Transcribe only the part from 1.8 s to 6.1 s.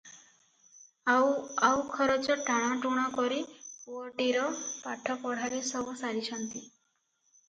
ଖରଚ ଟାଣଟୁଣ କରି ପୁଅଟିର ପାଠ ପଢ଼ାରେ ସବୁ